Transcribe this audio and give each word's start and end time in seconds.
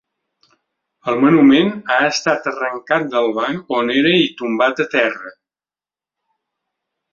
El 1.11 1.19
monument 1.23 1.69
ha 1.95 1.99
estat 2.13 2.49
arrencat 2.53 3.05
del 3.13 3.29
banc 3.37 3.71
on 3.83 3.93
era 3.99 4.17
i 4.23 4.27
tombat 4.43 4.83
a 4.87 4.91
terra. 4.97 5.33